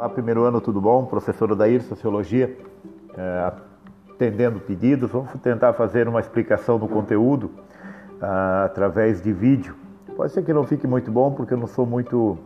[0.00, 1.04] Olá, primeiro ano, tudo bom?
[1.04, 2.56] Professor Odair, Sociologia,
[3.14, 3.52] é,
[4.08, 5.10] atendendo pedidos.
[5.10, 7.50] Vamos tentar fazer uma explicação do conteúdo
[8.18, 9.76] ah, através de vídeo.
[10.16, 12.38] Pode ser que não fique muito bom, porque eu não sou muito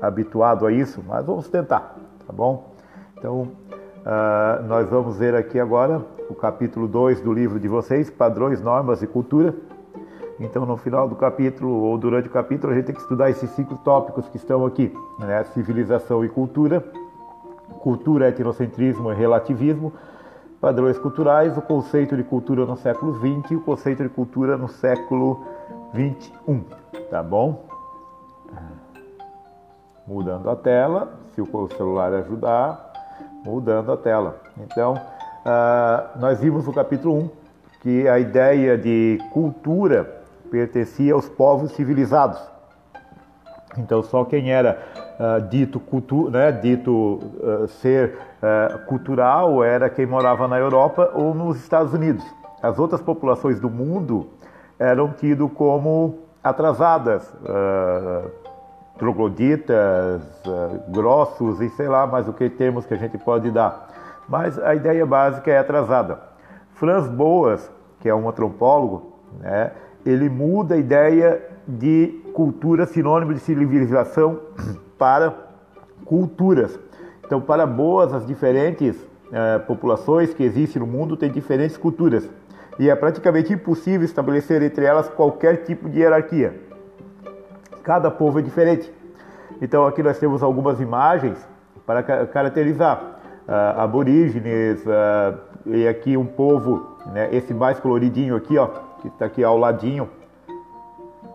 [0.00, 2.72] habituado a isso, mas vamos tentar, tá bom?
[3.18, 3.48] Então,
[4.06, 6.00] ah, nós vamos ver aqui agora
[6.30, 9.54] o capítulo 2 do livro de vocês, Padrões, Normas e Cultura.
[10.40, 13.50] Então, no final do capítulo ou durante o capítulo, a gente tem que estudar esses
[13.50, 15.44] cinco tópicos que estão aqui: né?
[15.44, 16.82] civilização e cultura,
[17.80, 19.92] cultura, etnocentrismo e relativismo,
[20.60, 24.68] padrões culturais, o conceito de cultura no século XX e o conceito de cultura no
[24.68, 25.44] século
[25.92, 26.64] XXI.
[27.10, 27.66] Tá bom?
[30.06, 32.92] Mudando a tela, se o celular ajudar,
[33.44, 34.40] mudando a tela.
[34.58, 37.30] Então, uh, nós vimos no capítulo 1
[37.80, 42.51] que a ideia de cultura pertencia aos povos civilizados.
[43.78, 44.78] Então, só quem era
[45.18, 51.34] uh, dito, cultu né, dito uh, ser uh, cultural era quem morava na Europa ou
[51.34, 52.24] nos Estados Unidos.
[52.62, 54.28] As outras populações do mundo
[54.78, 57.32] eram tidas como atrasadas,
[58.98, 60.22] trogloditas,
[60.88, 63.88] grossos e sei lá mais o que termos que a gente pode dar.
[64.28, 66.20] Mas a ideia básica é atrasada.
[66.74, 67.68] Franz Boas,
[68.00, 69.72] que é um antropólogo, né,
[70.04, 74.40] ele muda a ideia de cultura sinônimo de civilização
[74.98, 75.34] para
[76.04, 76.78] culturas.
[77.24, 78.96] Então, para boas, as diferentes
[79.32, 82.28] eh, populações que existem no mundo têm diferentes culturas
[82.78, 86.60] e é praticamente impossível estabelecer entre elas qualquer tipo de hierarquia.
[87.82, 88.92] Cada povo é diferente.
[89.60, 91.38] Então, aqui nós temos algumas imagens
[91.86, 93.02] para caracterizar
[93.48, 98.68] uh, aborígenes uh, e aqui um povo, né, esse mais coloridinho aqui, ó,
[99.00, 100.08] que está aqui ao ladinho,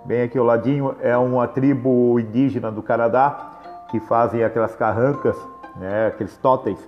[0.07, 3.51] bem aqui ao ladinho, é uma tribo indígena do Canadá
[3.91, 5.35] que fazem aquelas carrancas,
[5.75, 6.79] né, aqueles totens.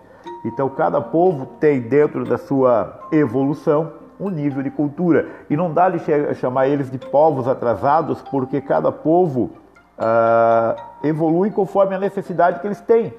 [0.45, 5.90] Então cada povo tem dentro da sua evolução um nível de cultura e não dá
[5.90, 6.00] de
[6.35, 9.51] chamar eles de povos atrasados porque cada povo
[9.97, 13.13] uh, evolui conforme a necessidade que eles têm.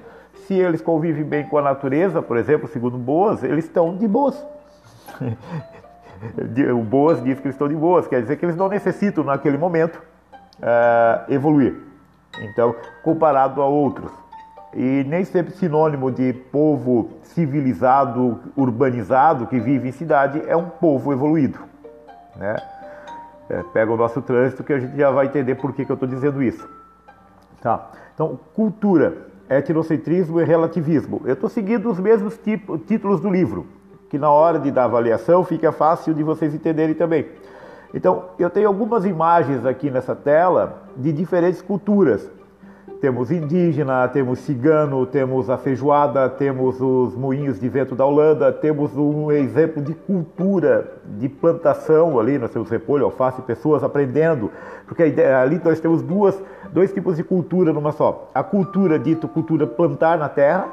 [0.47, 4.43] Se eles convivem bem com a natureza, por exemplo, segundo Boas, eles estão de boas.
[6.73, 9.57] o Boas diz que eles estão de boas, quer dizer que eles não necessitam naquele
[9.57, 10.01] momento
[10.59, 11.75] uh, evoluir.
[12.39, 14.11] Então, comparado a outros.
[14.73, 21.11] E nem sempre sinônimo de povo civilizado, urbanizado, que vive em cidade, é um povo
[21.11, 21.59] evoluído.
[22.37, 22.55] Né?
[23.49, 25.95] É, pega o nosso trânsito que a gente já vai entender por que, que eu
[25.95, 26.65] estou dizendo isso.
[27.61, 27.89] Tá.
[28.13, 31.21] Então, cultura, etnocentrismo e relativismo.
[31.25, 33.80] Eu estou seguindo os mesmos tipo, títulos do livro
[34.11, 37.27] que na hora de dar avaliação fica fácil de vocês entenderem também.
[37.93, 42.29] Então, eu tenho algumas imagens aqui nessa tela de diferentes culturas.
[42.99, 48.97] Temos indígena, temos cigano, temos a feijoada, temos os moinhos de vento da Holanda, temos
[48.97, 54.51] um exemplo de cultura de plantação ali, nós temos repolho, alface, pessoas aprendendo,
[54.85, 56.37] porque ali nós temos duas,
[56.73, 58.29] dois tipos de cultura numa só.
[58.35, 60.67] A cultura dito cultura plantar na terra,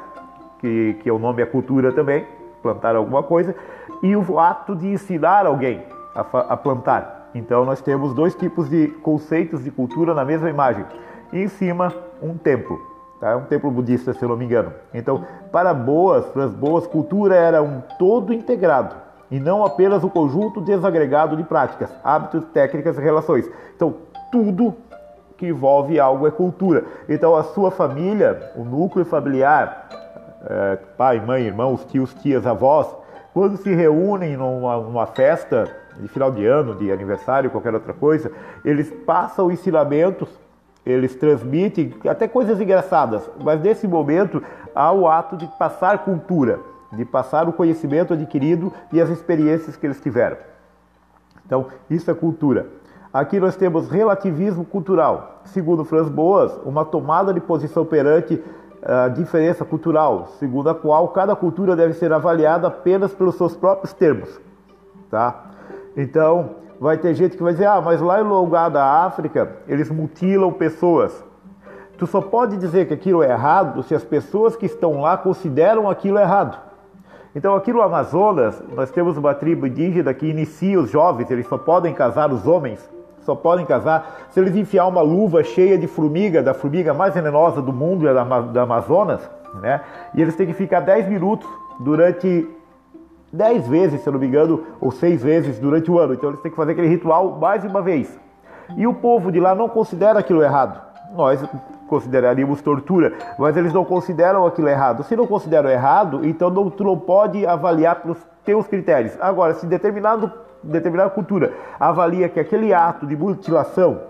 [0.59, 2.25] que, que o nome é cultura também,
[2.61, 3.55] plantar alguma coisa,
[4.01, 5.83] e o ato de ensinar alguém
[6.15, 7.29] a, a plantar.
[7.33, 10.85] Então nós temos dois tipos de conceitos de cultura na mesma imagem.
[11.31, 12.79] E em cima, um templo.
[13.19, 13.35] Tá?
[13.35, 14.73] Um templo budista, se eu não me engano.
[14.93, 18.95] Então, para boas, para as boas, cultura era um todo integrado
[19.29, 23.49] e não apenas um conjunto desagregado de práticas, hábitos, técnicas e relações.
[23.75, 23.95] Então,
[24.31, 24.75] tudo
[25.37, 26.83] que envolve algo é cultura.
[27.07, 29.87] Então, a sua família, o núcleo familiar,
[30.45, 32.87] é, pai, mãe, irmãos, tios, tias, avós,
[33.33, 35.67] quando se reúnem numa, numa, festa
[35.99, 38.31] de final de ano, de aniversário, qualquer outra coisa,
[38.63, 40.29] eles passam ensinamentos,
[40.85, 44.41] eles transmitem até coisas engraçadas, mas nesse momento
[44.73, 46.59] há o ato de passar cultura,
[46.93, 50.37] de passar o conhecimento adquirido e as experiências que eles tiveram.
[51.45, 52.67] Então, isso é cultura.
[53.11, 55.41] Aqui nós temos relativismo cultural.
[55.45, 58.41] Segundo Franz Boas, uma tomada de posição perante
[58.83, 63.93] a diferença cultural, segundo a qual cada cultura deve ser avaliada apenas pelos seus próprios
[63.93, 64.39] termos,
[65.09, 65.45] tá?
[65.97, 69.89] Então, vai ter gente que vai dizer: "Ah, mas lá no lugar da África, eles
[69.89, 71.23] mutilam pessoas".
[71.97, 75.89] Tu só pode dizer que aquilo é errado se as pessoas que estão lá consideram
[75.89, 76.57] aquilo errado.
[77.35, 81.57] Então, aqui no Amazonas, nós temos uma tribo indígena que inicia os jovens, eles só
[81.57, 82.89] podem casar os homens
[83.29, 87.61] só podem casar se eles enfiar uma luva cheia de formiga, da formiga mais venenosa
[87.61, 89.29] do mundo, da, da Amazonas,
[89.61, 89.81] né?
[90.15, 91.47] E eles têm que ficar 10 minutos
[91.79, 92.49] durante
[93.31, 96.15] 10 vezes, se eu não me engano, ou 6 vezes durante o ano.
[96.15, 98.19] Então eles têm que fazer aquele ritual mais uma vez.
[98.75, 100.81] E o povo de lá não considera aquilo errado.
[101.15, 101.43] Nós
[101.87, 105.03] consideraríamos tortura, mas eles não consideram aquilo errado.
[105.03, 109.15] Se não consideram errado, então não, tu não pode avaliar pelos teus critérios.
[109.21, 110.31] Agora, se determinado,
[110.63, 114.01] determinada cultura avalia que aquele ato de mutilação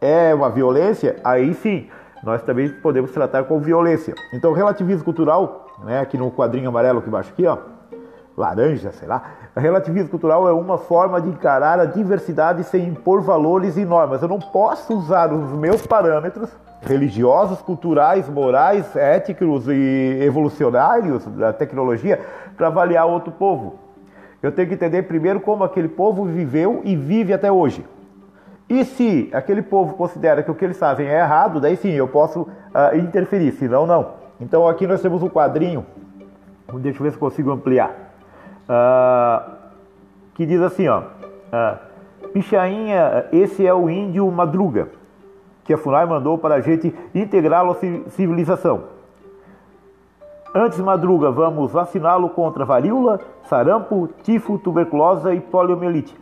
[0.00, 1.88] é uma violência, aí sim,
[2.22, 4.14] nós também podemos tratar com violência.
[4.32, 7.58] Então, relativismo cultural, né, aqui no quadrinho amarelo aqui embaixo, aqui, ó,
[8.36, 9.22] laranja, sei lá.
[9.56, 14.20] Relativismo cultural é uma forma de encarar a diversidade sem impor valores e normas.
[14.20, 16.50] Eu não posso usar os meus parâmetros
[16.82, 22.20] religiosos, culturais, morais, éticos e evolucionários da tecnologia
[22.56, 23.85] para avaliar outro povo.
[24.42, 27.84] Eu tenho que entender primeiro como aquele povo viveu e vive até hoje.
[28.68, 32.08] E se aquele povo considera que o que eles fazem é errado, daí sim eu
[32.08, 34.14] posso uh, interferir, senão não.
[34.40, 35.86] Então aqui nós temos um quadrinho,
[36.74, 37.90] deixa eu ver se consigo ampliar,
[38.68, 39.52] uh,
[40.34, 44.88] que diz assim, ó, uh, Pichainha, esse é o índio Madruga,
[45.64, 48.95] que a FUNAI mandou para a gente integrá-lo à civilização.
[50.58, 56.18] Antes Madruga, vamos vaciná-lo contra varíola, sarampo, tifo, tuberculose e poliomielite.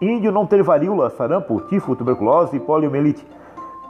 [0.00, 3.26] Índio não ter varíola, sarampo, tifo, tuberculose e poliomielite.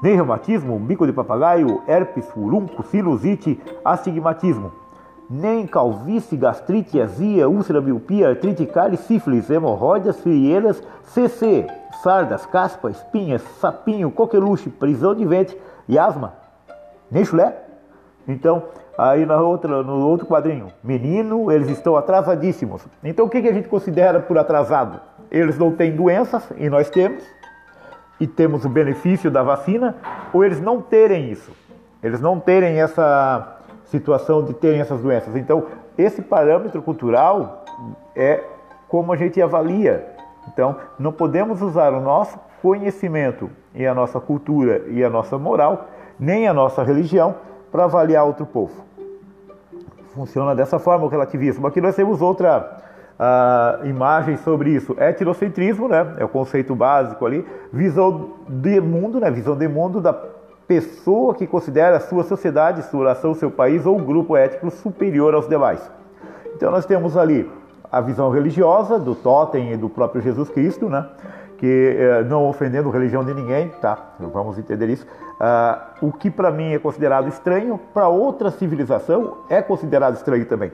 [0.03, 4.73] Nem reumatismo, bico de papagaio, herpes, furunco, sinusite, astigmatismo.
[5.31, 11.69] Nem calvície, gastrite, azia, úlcera, miopia, artrite, cárie, sífilis, hemorroidas, frieiras, CC,
[12.03, 15.57] sardas, caspa, espinhas, sapinho, coqueluche, prisão de ventre
[15.89, 16.33] e asma.
[17.09, 17.57] Nem chulé?
[18.27, 18.65] Então,
[18.99, 22.85] aí na outra, no outro quadrinho, menino, eles estão atrasadíssimos.
[23.03, 25.00] Então, o que, que a gente considera por atrasado?
[25.31, 27.25] eles não têm doenças e nós temos,
[28.19, 29.95] e temos o benefício da vacina,
[30.33, 31.53] ou eles não terem isso,
[32.03, 35.37] eles não terem essa situação de terem essas doenças.
[35.37, 35.67] Então,
[35.97, 37.65] esse parâmetro cultural
[38.15, 38.43] é
[38.89, 40.15] como a gente avalia.
[40.53, 45.89] Então, não podemos usar o nosso conhecimento e a nossa cultura e a nossa moral,
[46.19, 47.37] nem a nossa religião,
[47.71, 48.88] para avaliar outro povo.
[50.19, 51.65] Funciona dessa forma o relativismo.
[51.69, 52.76] Aqui nós temos outra
[53.20, 54.97] uh, imagens sobre isso.
[54.99, 56.17] Heterocentrismo, né?
[56.19, 57.47] É o conceito básico ali.
[57.73, 59.31] Visão de mundo, né?
[59.31, 60.12] Visão de mundo da
[60.67, 65.49] pessoa que considera a sua sociedade, sua nação, seu país ou grupo étnico superior aos
[65.49, 65.88] demais.
[66.53, 67.49] Então nós temos ali
[67.88, 71.06] a visão religiosa do totem e do próprio Jesus Cristo, né?
[71.59, 74.15] Que eh, não ofendendo religião de ninguém, tá?
[74.19, 75.05] Vamos entender isso.
[75.41, 80.73] Uh, o que para mim é considerado estranho, para outra civilização é considerado estranho também,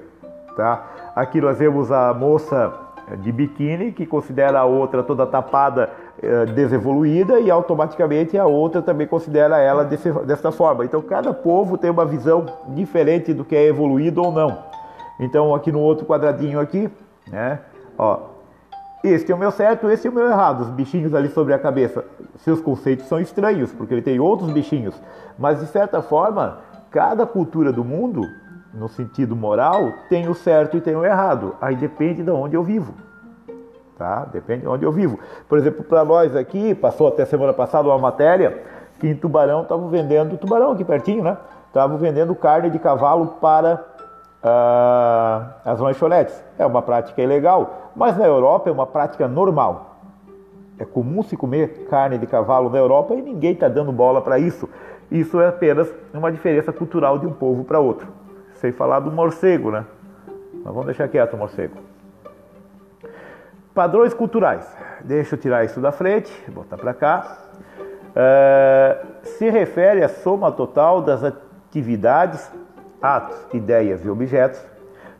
[0.56, 0.86] tá?
[1.16, 2.72] Aqui nós vemos a moça
[3.18, 5.90] de biquíni que considera a outra toda tapada,
[6.22, 10.84] eh, desevoluída e automaticamente a outra também considera ela desse, dessa forma.
[10.84, 14.58] Então cada povo tem uma visão diferente do que é evoluído ou não.
[15.20, 16.90] Então aqui no outro quadradinho aqui,
[17.30, 17.60] né?
[17.98, 18.33] Ó,
[19.04, 20.62] este é o meu certo, este é o meu errado.
[20.62, 22.04] Os bichinhos ali sobre a cabeça,
[22.38, 24.94] seus conceitos são estranhos porque ele tem outros bichinhos,
[25.38, 26.58] mas de certa forma
[26.90, 28.22] cada cultura do mundo
[28.74, 31.54] no sentido moral, tem o certo e tem o errado.
[31.60, 32.94] Aí depende de onde eu vivo.
[33.96, 34.24] Tá?
[34.24, 35.18] Depende de onde eu vivo.
[35.48, 38.62] Por exemplo, para nós aqui, passou até semana passada uma matéria
[38.98, 41.36] que em Tubarão estavam vendendo, Tubarão aqui pertinho, né?
[41.68, 43.84] Estavam vendendo carne de cavalo para
[44.44, 46.44] uh, as lanchonetes.
[46.58, 49.96] É uma prática ilegal, mas na Europa é uma prática normal.
[50.78, 54.38] É comum se comer carne de cavalo na Europa e ninguém está dando bola para
[54.38, 54.68] isso.
[55.10, 58.24] Isso é apenas uma diferença cultural de um povo para outro
[58.64, 59.84] sem falar do morcego, né?
[60.54, 61.76] Mas vamos deixar quieto o morcego.
[63.74, 64.66] Padrões culturais.
[65.02, 67.38] Deixa eu tirar isso da frente, botar para cá.
[68.16, 72.50] É, se refere à soma total das atividades,
[73.04, 74.64] atos, ideias e objetos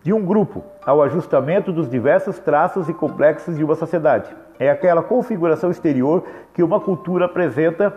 [0.03, 4.35] de um grupo ao ajustamento dos diversos traços e complexos de uma sociedade.
[4.59, 6.25] É aquela configuração exterior
[6.55, 7.95] que uma cultura apresenta,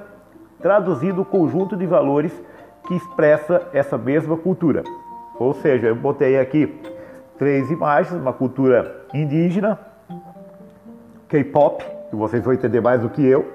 [0.62, 2.34] traduzindo o conjunto de valores
[2.86, 4.84] que expressa essa mesma cultura.
[5.40, 6.82] Ou seja, eu botei aqui
[7.38, 9.80] três imagens, uma cultura indígena,
[11.30, 13.54] K-pop, que vocês vão entender mais do que eu,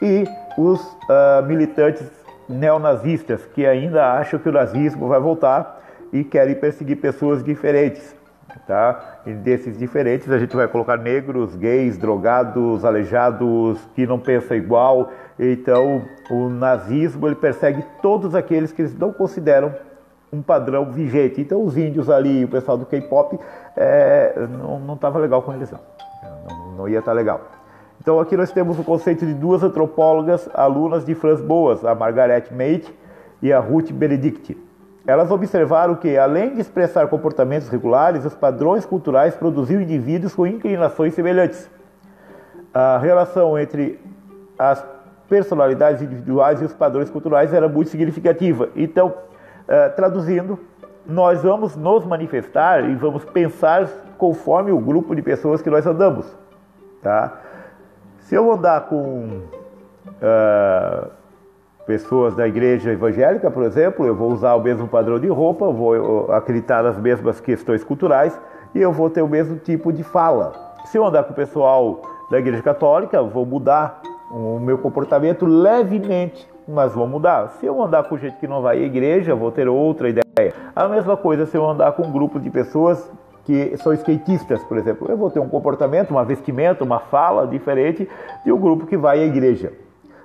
[0.00, 0.24] e
[0.56, 2.21] os uh, militantes
[2.52, 5.82] neonazistas que ainda acham que o nazismo vai voltar
[6.12, 8.14] e querem perseguir pessoas diferentes.
[8.66, 9.20] Tá?
[9.24, 15.10] E desses diferentes a gente vai colocar negros, gays, drogados, aleijados, que não pensam igual.
[15.38, 19.74] Então o nazismo ele persegue todos aqueles que eles não consideram
[20.32, 21.40] um padrão vigente.
[21.40, 23.38] Então os índios ali, o pessoal do K-pop,
[23.76, 24.34] é,
[24.86, 25.80] não estava legal com eles não.
[26.48, 26.72] não.
[26.72, 26.88] não.
[26.88, 27.40] ia estar tá legal.
[28.02, 32.46] Então aqui nós temos o conceito de duas antropólogas, alunas de Franz Boas, a Margaret
[32.50, 32.92] Mead
[33.40, 34.58] e a Ruth Benedict.
[35.06, 41.14] Elas observaram que, além de expressar comportamentos regulares, os padrões culturais produziam indivíduos com inclinações
[41.14, 41.70] semelhantes.
[42.74, 44.00] A relação entre
[44.58, 44.84] as
[45.28, 48.68] personalidades individuais e os padrões culturais era muito significativa.
[48.74, 50.58] Então, uh, traduzindo,
[51.06, 56.26] nós vamos nos manifestar e vamos pensar conforme o grupo de pessoas que nós andamos.
[57.00, 57.40] Tá?
[58.22, 59.42] Se eu andar com
[60.06, 61.10] uh,
[61.86, 66.32] pessoas da igreja evangélica, por exemplo, eu vou usar o mesmo padrão de roupa, vou
[66.32, 68.38] acreditar nas mesmas questões culturais
[68.74, 70.52] e eu vou ter o mesmo tipo de fala.
[70.86, 74.00] Se eu andar com o pessoal da igreja católica, vou mudar
[74.30, 77.48] o meu comportamento levemente, mas vou mudar.
[77.60, 80.54] Se eu andar com gente que não vai à igreja, vou ter outra ideia.
[80.74, 83.10] A mesma coisa se eu andar com um grupo de pessoas
[83.44, 85.08] que são skatistas, por exemplo.
[85.10, 88.08] Eu vou ter um comportamento, uma vestimenta, uma fala diferente
[88.44, 89.72] de um grupo que vai à igreja.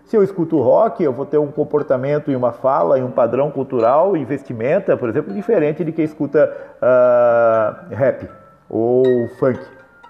[0.05, 3.51] Se eu escuto rock, eu vou ter um comportamento e uma fala e um padrão
[3.51, 6.49] cultural e vestimenta, por exemplo, diferente de quem escuta
[6.81, 8.29] uh, rap
[8.69, 9.03] ou
[9.37, 9.59] funk.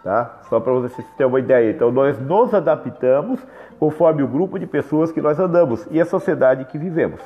[0.03, 0.37] Tá?
[0.49, 1.71] Só para vocês terem uma ideia.
[1.71, 3.39] Então, nós nos adaptamos
[3.79, 7.19] conforme o grupo de pessoas que nós andamos e a sociedade que vivemos.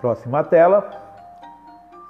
[0.00, 0.99] Próxima tela.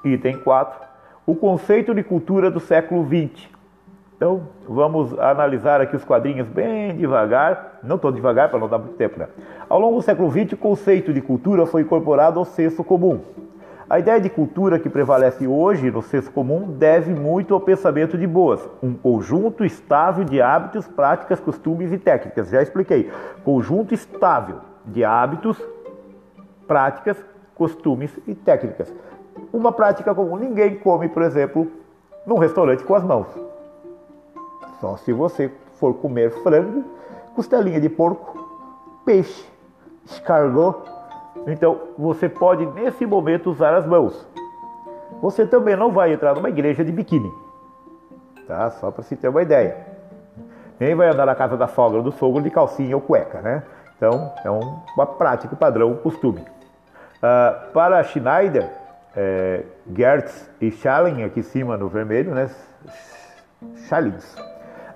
[0.05, 0.89] Item 4.
[1.27, 3.49] O conceito de cultura do século XX.
[4.17, 7.79] Então, vamos analisar aqui os quadrinhos bem devagar.
[7.83, 9.29] Não estou devagar para não dar muito tempo, né?
[9.69, 13.21] Ao longo do século XX, o conceito de cultura foi incorporado ao senso comum.
[13.89, 18.27] A ideia de cultura que prevalece hoje no senso comum deve muito ao pensamento de
[18.27, 22.51] Boas, um conjunto estável de hábitos, práticas, costumes e técnicas.
[22.51, 23.11] Já expliquei.
[23.43, 25.61] Conjunto estável de hábitos,
[26.69, 27.17] práticas,
[27.57, 28.93] costumes e técnicas
[29.53, 30.37] uma prática comum.
[30.37, 31.71] Ninguém come, por exemplo,
[32.27, 33.27] num restaurante com as mãos.
[34.81, 36.85] Só se você for comer frango,
[37.35, 38.39] costelinha de porco,
[39.05, 39.45] peixe,
[40.05, 40.89] escargot.
[41.47, 44.27] Então você pode nesse momento usar as mãos.
[45.23, 47.31] Você também não vai entrar numa igreja de biquíni.
[48.47, 48.71] Tá?
[48.71, 49.77] Só para se ter uma ideia.
[50.79, 53.63] Nem vai andar na casa da sogra do sogro de calcinha ou cueca, né?
[53.97, 56.41] Então é uma prática, padrão, um costume.
[56.41, 58.80] Uh, para Schneider,
[59.17, 59.63] é,
[59.95, 62.51] Gertz e Schalling, aqui em cima no vermelho, né?
[63.89, 64.37] Schallings.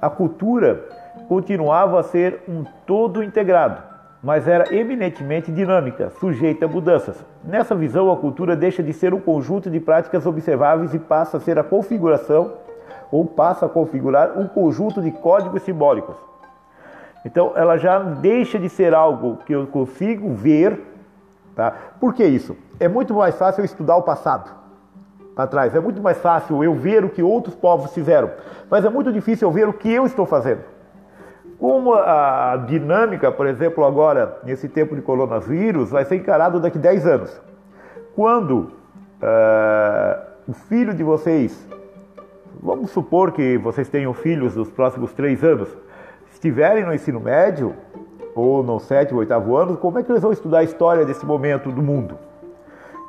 [0.00, 0.84] A cultura
[1.28, 3.82] continuava a ser um todo integrado,
[4.22, 7.24] mas era eminentemente dinâmica, sujeita a mudanças.
[7.42, 11.40] Nessa visão, a cultura deixa de ser um conjunto de práticas observáveis e passa a
[11.40, 12.52] ser a configuração
[13.10, 16.16] ou passa a configurar um conjunto de códigos simbólicos.
[17.24, 20.78] Então, ela já deixa de ser algo que eu consigo ver,
[21.54, 21.72] tá?
[22.00, 22.56] Por que isso?
[22.78, 24.50] é muito mais fácil eu estudar o passado
[25.34, 25.74] para trás.
[25.74, 28.30] É muito mais fácil eu ver o que outros povos fizeram,
[28.70, 30.62] mas é muito difícil eu ver o que eu estou fazendo.
[31.58, 37.06] Como a dinâmica, por exemplo, agora, nesse tempo de coronavírus, vai ser encarado daqui 10
[37.06, 37.40] anos.
[38.14, 38.72] Quando
[39.22, 41.66] uh, o filho de vocês,
[42.60, 45.68] vamos supor que vocês tenham filhos nos próximos 3 anos,
[46.32, 47.74] estiverem no ensino médio,
[48.34, 51.70] ou no sétimo, oitavo ano, como é que eles vão estudar a história desse momento
[51.70, 52.18] do mundo?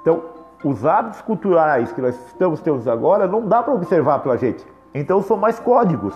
[0.02, 0.24] Então,
[0.64, 4.66] os hábitos culturais que nós estamos tendo agora não dá para observar pela gente.
[4.94, 6.16] Então, são mais códigos.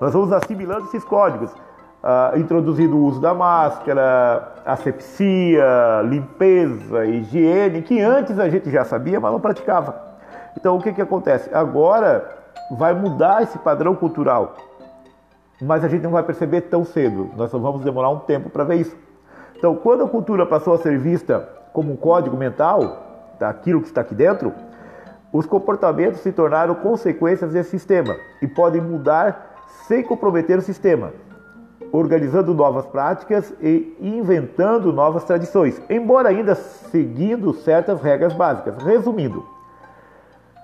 [0.00, 8.00] Nós vamos assimilando esses códigos, uh, introduzindo o uso da máscara, asepsia, limpeza, higiene, que
[8.00, 10.10] antes a gente já sabia, mas não praticava.
[10.56, 11.50] Então, o que, que acontece?
[11.54, 12.28] Agora
[12.70, 14.54] vai mudar esse padrão cultural,
[15.60, 17.30] mas a gente não vai perceber tão cedo.
[17.36, 18.96] Nós vamos demorar um tempo para ver isso.
[19.56, 24.00] Então, quando a cultura passou a ser vista como um código mental daquilo que está
[24.00, 24.52] aqui dentro,
[25.32, 29.54] os comportamentos se tornaram consequências desse sistema e podem mudar
[29.86, 31.12] sem comprometer o sistema,
[31.92, 38.82] organizando novas práticas e inventando novas tradições, embora ainda seguindo certas regras básicas.
[38.82, 39.44] Resumindo,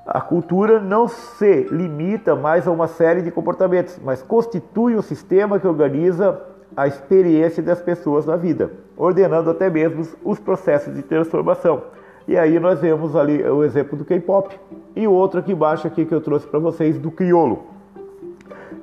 [0.07, 5.59] a cultura não se limita mais a uma série de comportamentos, mas constitui um sistema
[5.59, 6.41] que organiza
[6.77, 11.83] a experiência das pessoas na vida, ordenando até mesmo os processos de transformação.
[12.29, 14.57] E aí nós vemos ali o exemplo do K-pop
[14.95, 17.65] e outro aqui embaixo aqui que eu trouxe para vocês do criolo.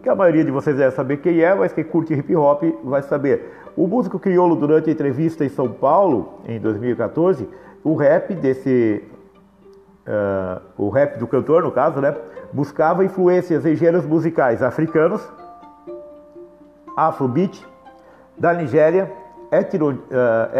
[0.01, 3.01] Que a maioria de vocês deve saber quem é, mas quem curte hip hop vai
[3.01, 3.49] saber.
[3.77, 7.47] O músico criolo durante a entrevista em São Paulo em 2014,
[7.83, 9.03] o rap desse
[10.07, 12.15] uh, o rap do cantor no caso, né,
[12.51, 15.21] buscava influências em gêneros musicais africanos,
[16.95, 17.65] afrobeat,
[18.37, 19.11] da Nigéria,
[19.51, 20.59] etno, uh,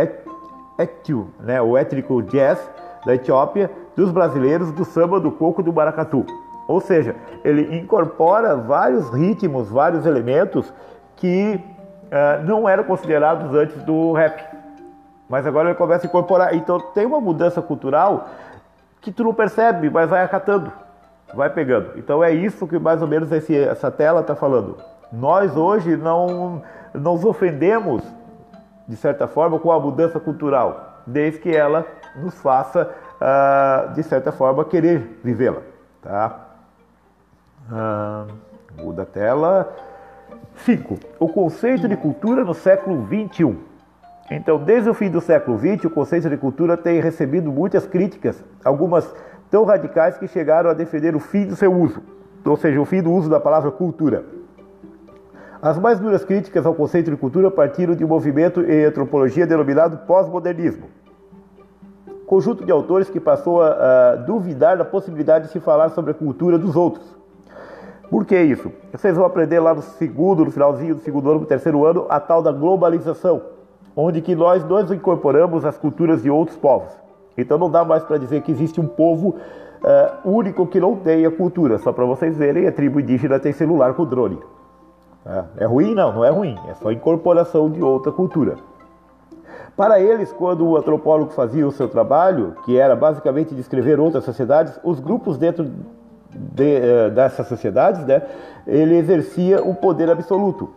[0.79, 2.59] et, né, o étnico jazz
[3.05, 6.25] da Etiópia, dos brasileiros, do samba, do coco do maracatu.
[6.67, 10.73] Ou seja, ele incorpora vários ritmos, vários elementos
[11.17, 11.59] que
[12.05, 14.43] uh, não eram considerados antes do rap.
[15.29, 16.55] Mas agora ele começa a incorporar.
[16.55, 18.29] Então tem uma mudança cultural
[19.03, 20.71] que tu não percebe, mas vai acatando,
[21.33, 21.91] vai pegando.
[21.97, 24.77] Então é isso que mais ou menos esse, essa tela está falando
[25.11, 28.01] Nós hoje não nos ofendemos,
[28.87, 34.31] de certa forma, com a mudança cultural, desde que ela nos faça, uh, de certa
[34.31, 35.61] forma, querer vivê-la.
[36.01, 36.39] Tá?
[37.69, 39.75] Uh, muda a tela.
[40.57, 40.97] 5.
[41.19, 43.72] O conceito de cultura no século 21.
[44.31, 48.43] Então, desde o fim do século XX, o conceito de cultura tem recebido muitas críticas,
[48.63, 49.13] algumas
[49.51, 52.01] tão radicais que chegaram a defender o fim do seu uso,
[52.45, 54.23] ou seja, o fim do uso da palavra cultura.
[55.61, 59.99] As mais duras críticas ao conceito de cultura partiram de um movimento em antropologia denominado
[60.05, 60.87] pós-modernismo.
[62.25, 66.13] Conjunto de autores que passou a, a duvidar da possibilidade de se falar sobre a
[66.13, 67.05] cultura dos outros.
[68.09, 68.71] Por que isso?
[68.91, 72.19] Vocês vão aprender lá no segundo, no finalzinho do segundo ano, no terceiro ano, a
[72.19, 73.41] tal da globalização,
[73.95, 76.91] onde que nós nós incorporamos as culturas de outros povos.
[77.37, 79.35] Então não dá mais para dizer que existe um povo
[79.83, 81.77] uh, único que não tenha cultura.
[81.79, 84.39] Só para vocês verem, a tribo indígena tem celular com drone.
[85.25, 85.93] É, é ruim?
[85.93, 86.57] Não, não é ruim.
[86.69, 88.57] É só incorporação de outra cultura.
[89.75, 94.79] Para eles, quando o antropólogo fazia o seu trabalho, que era basicamente descrever outras sociedades,
[94.83, 95.65] os grupos dentro
[96.29, 98.21] de, uh, dessas sociedades, né,
[98.67, 100.69] ele exercia um poder absoluto.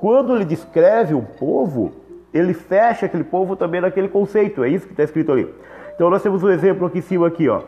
[0.00, 1.92] Quando ele descreve um povo,
[2.32, 4.62] ele fecha aquele povo também naquele conceito.
[4.62, 5.52] É isso que está escrito ali.
[5.94, 7.62] Então nós temos um exemplo aqui em cima aqui, ó,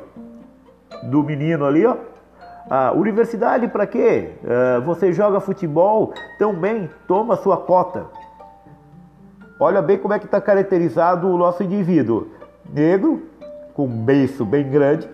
[1.04, 1.96] do menino ali, ó.
[2.70, 4.30] A universidade para quê?
[4.42, 8.06] Uh, você joga futebol tão bem, toma sua cota.
[9.58, 12.28] Olha bem como é que está caracterizado o nosso indivíduo.
[12.72, 13.22] Negro,
[13.74, 15.08] com um beiço bem grande,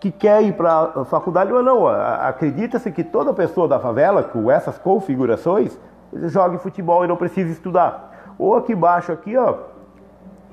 [0.00, 1.86] que quer ir para a faculdade ou não.
[1.86, 5.78] Acredita-se que toda pessoa da favela, com essas configurações,
[6.24, 8.11] joga futebol e não precisa estudar.
[8.38, 9.58] Ou aqui embaixo, aqui, ó.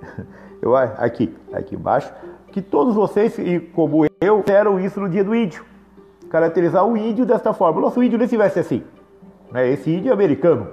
[0.62, 2.14] Eu, aqui, aqui embaixo,
[2.52, 3.34] que todos vocês,
[3.74, 5.64] como eu, fizeram isso no dia do índio
[6.30, 7.80] caracterizar o índio desta forma.
[7.80, 8.84] O nosso índio nem se veste assim.
[9.52, 9.70] Né?
[9.70, 10.68] Esse índio é americano,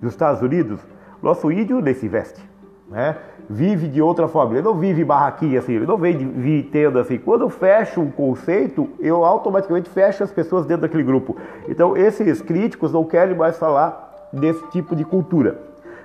[0.00, 0.80] dos Estados Unidos,
[1.22, 2.40] nosso índio nem se veste.
[2.88, 3.16] Né?
[3.48, 4.54] Vive de outra forma.
[4.54, 7.18] Ele não vive barraquinha assim, ele não vem tendo assim.
[7.18, 11.36] Quando eu fecho um conceito, eu automaticamente fecho as pessoas dentro daquele grupo.
[11.68, 15.58] Então, esses críticos não querem mais falar desse tipo de cultura.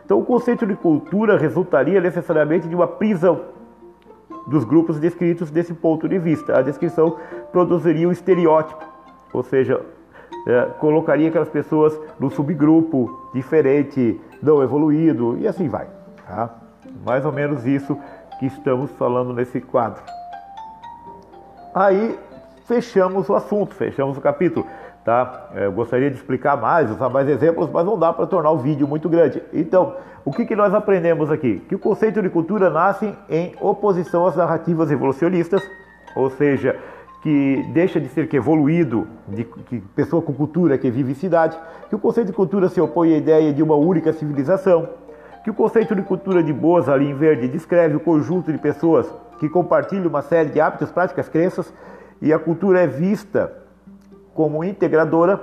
[0.09, 3.41] Então, o conceito de cultura resultaria necessariamente de uma prisão
[4.47, 6.57] dos grupos descritos desse ponto de vista.
[6.57, 7.17] A descrição
[7.51, 8.83] produziria um estereótipo,
[9.31, 9.85] ou seja,
[10.47, 15.87] é, colocaria aquelas pessoas no subgrupo diferente, não evoluído e assim vai.
[16.25, 16.55] Tá?
[17.05, 17.95] Mais ou menos isso
[18.39, 20.01] que estamos falando nesse quadro.
[21.71, 22.17] Aí
[22.65, 24.65] fechamos o assunto, fechamos o capítulo.
[25.09, 25.49] Tá?
[25.55, 28.59] É, eu gostaria de explicar mais, usar mais exemplos, mas não dá para tornar o
[28.59, 29.41] vídeo muito grande.
[29.51, 31.63] Então, o que, que nós aprendemos aqui?
[31.67, 35.67] Que o conceito de cultura nasce em oposição às narrativas evolucionistas,
[36.15, 36.77] ou seja,
[37.23, 41.57] que deixa de ser que evoluído, de que pessoa com cultura que vive em cidade,
[41.89, 44.89] que o conceito de cultura se opõe à ideia de uma única civilização,
[45.43, 49.11] que o conceito de cultura de boas ali em verde descreve o conjunto de pessoas
[49.39, 51.73] que compartilham uma série de hábitos, práticas, crenças,
[52.21, 53.58] e a cultura é vista
[54.33, 55.39] como integradora,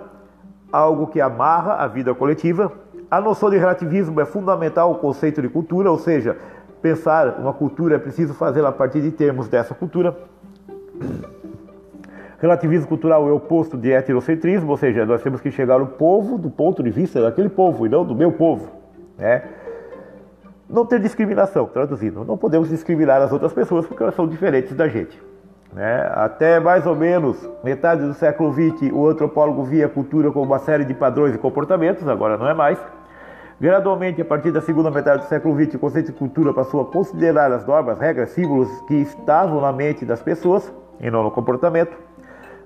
[0.72, 2.72] algo que amarra a vida coletiva.
[3.10, 6.36] A noção de relativismo é fundamental ao conceito de cultura, ou seja,
[6.82, 10.16] pensar uma cultura é preciso fazê-la a partir de termos dessa cultura.
[12.38, 16.36] Relativismo cultural é o oposto de heterocentrismo, ou seja, nós temos que chegar ao povo
[16.36, 18.70] do ponto de vista daquele povo e não do meu povo.
[19.16, 19.42] Né?
[20.68, 24.86] Não ter discriminação, traduzindo, não podemos discriminar as outras pessoas porque elas são diferentes da
[24.88, 25.18] gente.
[25.76, 26.10] Né?
[26.14, 30.58] Até mais ou menos metade do século XX, o antropólogo via a cultura como uma
[30.58, 32.78] série de padrões e comportamentos, agora não é mais.
[33.60, 36.86] Gradualmente, a partir da segunda metade do século XX, o conceito de cultura passou a
[36.86, 41.94] considerar as normas, regras, símbolos que estavam na mente das pessoas e não no comportamento.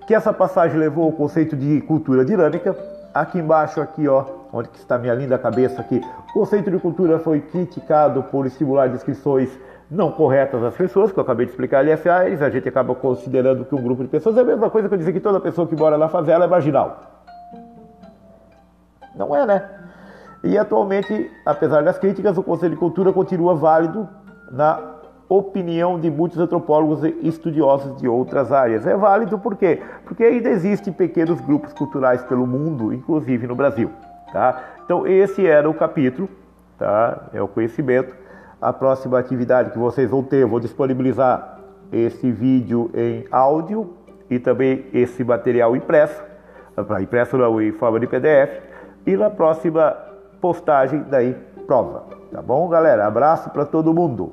[0.06, 2.76] Que essa passagem levou ao conceito de cultura dinâmica.
[3.12, 7.40] Aqui embaixo, aqui ó, onde está minha linda cabeça aqui, o conceito de cultura foi
[7.40, 9.50] criticado por estimular descrições
[9.90, 13.74] não corretas às pessoas, que eu acabei de explicar ali, a gente acaba considerando que
[13.74, 15.74] um grupo de pessoas é a mesma coisa que eu dizer que toda pessoa que
[15.74, 17.02] mora na favela é marginal.
[19.16, 19.68] Não é, né?
[20.44, 24.08] E atualmente, apesar das críticas, o Conselho de Cultura continua válido
[24.52, 24.80] na
[25.28, 28.86] opinião de muitos antropólogos e estudiosos de outras áreas.
[28.86, 29.82] É válido por quê?
[30.04, 33.90] Porque ainda existem pequenos grupos culturais pelo mundo, inclusive no Brasil.
[34.32, 34.62] Tá?
[34.84, 36.28] Então, esse era o capítulo,
[36.78, 37.28] tá?
[37.34, 38.14] é o conhecimento
[38.60, 41.58] a próxima atividade que vocês vão ter, vou disponibilizar
[41.92, 43.94] esse vídeo em áudio
[44.28, 46.22] e também esse material impresso,
[47.02, 48.62] impresso não, em forma de PDF,
[49.06, 49.96] e na próxima
[50.40, 51.34] postagem daí
[51.66, 52.04] prova.
[52.30, 53.06] Tá bom, galera?
[53.06, 54.32] Abraço para todo mundo.